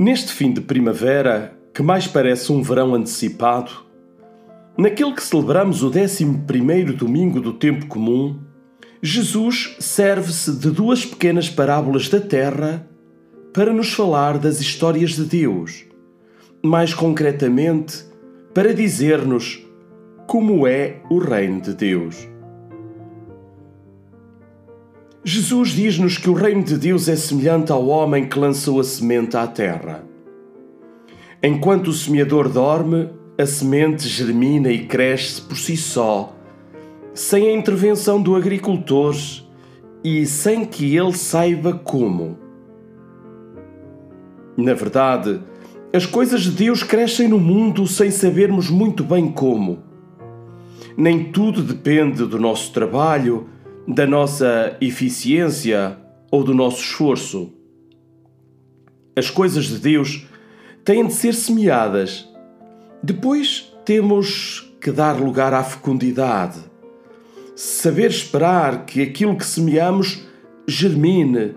[0.00, 3.72] Neste fim de primavera, que mais parece um verão antecipado,
[4.78, 6.24] naquele que celebramos o 11
[6.96, 8.38] domingo do tempo comum,
[9.02, 12.86] Jesus serve-se de duas pequenas parábolas da terra
[13.52, 15.84] para nos falar das histórias de Deus,
[16.64, 18.04] mais concretamente,
[18.54, 19.66] para dizer-nos
[20.28, 22.37] como é o reino de Deus.
[25.24, 29.36] Jesus diz-nos que o reino de Deus é semelhante ao homem que lançou a semente
[29.36, 30.04] à terra.
[31.42, 36.34] Enquanto o semeador dorme, a semente germina e cresce por si só,
[37.12, 39.14] sem a intervenção do agricultor
[40.04, 42.38] e sem que ele saiba como.
[44.56, 45.40] Na verdade,
[45.92, 49.80] as coisas de Deus crescem no mundo sem sabermos muito bem como.
[50.96, 53.48] Nem tudo depende do nosso trabalho
[53.88, 55.96] da nossa eficiência
[56.30, 57.54] ou do nosso esforço.
[59.16, 60.26] As coisas de Deus
[60.84, 62.28] têm de ser semeadas.
[63.02, 66.60] Depois temos que dar lugar à fecundidade.
[67.56, 70.22] Saber esperar que aquilo que semeamos
[70.66, 71.54] germine,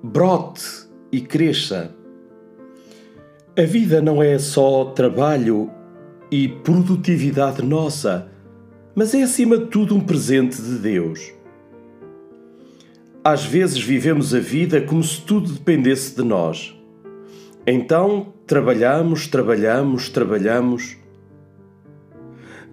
[0.00, 0.64] brote
[1.10, 1.92] e cresça.
[3.58, 5.68] A vida não é só trabalho
[6.30, 8.28] e produtividade nossa,
[8.94, 11.41] mas é acima de tudo um presente de Deus.
[13.24, 16.76] Às vezes vivemos a vida como se tudo dependesse de nós.
[17.64, 20.96] Então trabalhamos, trabalhamos, trabalhamos.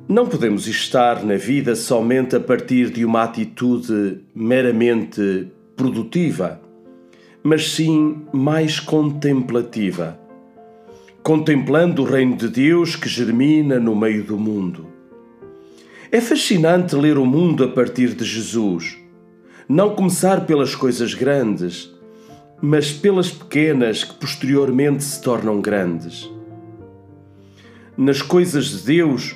[0.07, 6.59] Não podemos estar na vida somente a partir de uma atitude meramente produtiva,
[7.43, 10.19] mas sim mais contemplativa,
[11.21, 14.87] contemplando o reino de Deus que germina no meio do mundo.
[16.11, 18.97] É fascinante ler o mundo a partir de Jesus
[19.71, 21.93] não começar pelas coisas grandes,
[22.59, 26.27] mas pelas pequenas que posteriormente se tornam grandes.
[27.95, 29.35] Nas coisas de Deus,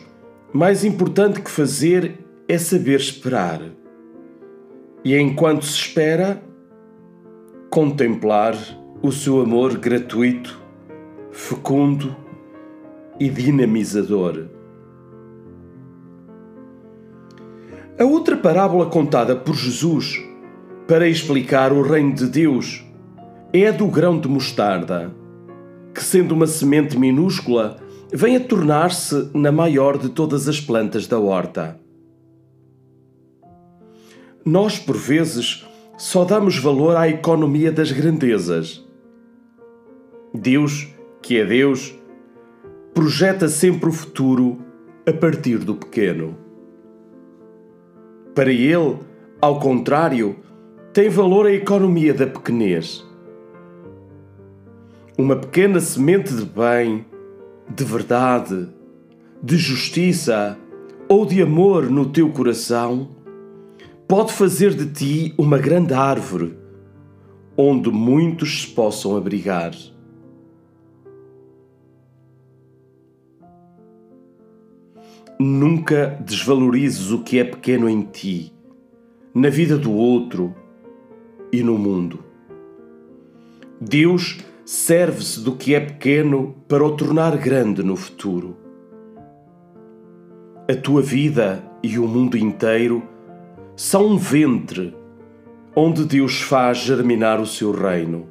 [0.51, 2.17] mais importante que fazer
[2.47, 3.61] é saber esperar.
[5.05, 6.41] E enquanto se espera,
[7.69, 8.57] contemplar
[9.03, 10.59] o seu amor gratuito,
[11.31, 12.15] fecundo
[13.19, 14.47] e dinamizador.
[17.99, 20.19] A outra parábola contada por Jesus
[20.87, 22.83] para explicar o reino de Deus
[23.53, 25.13] é a do grão de mostarda,
[25.93, 27.77] que, sendo uma semente minúscula,
[28.11, 31.79] vem a tornar-se na maior de todas as plantas da horta.
[34.43, 35.63] Nós, por vezes,
[35.95, 38.83] só damos valor à economia das grandezas.
[40.33, 40.87] Deus,
[41.21, 41.93] que é Deus,
[42.91, 44.57] projeta sempre o futuro
[45.07, 46.42] a partir do pequeno.
[48.35, 48.97] Para ele,
[49.39, 50.35] ao contrário,
[50.91, 53.05] tem valor a economia da pequenez.
[55.15, 57.05] Uma pequena semente de bem,
[57.69, 58.67] de verdade,
[59.41, 60.57] de justiça
[61.07, 63.09] ou de amor no teu coração
[64.07, 66.57] pode fazer de ti uma grande árvore
[67.55, 69.73] onde muitos se possam abrigar.
[75.39, 78.53] Nunca desvalorizes o que é pequeno em ti,
[79.33, 80.55] na vida do outro
[81.51, 82.23] e no mundo.
[83.79, 88.55] Deus serve-se do que é pequeno para o tornar grande no futuro.
[90.69, 93.03] A tua vida e o mundo inteiro
[93.75, 94.95] são um ventre
[95.75, 98.27] onde Deus faz germinar o seu reino,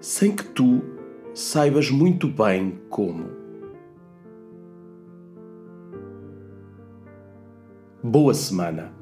[0.00, 0.80] sem que tu
[1.34, 3.43] saibas muito bem como.
[8.06, 8.92] Boa semana.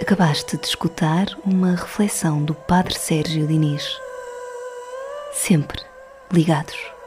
[0.00, 3.98] Acabaste de escutar uma reflexão do Padre Sérgio Diniz.
[5.32, 5.82] Sempre
[6.32, 6.99] ligados.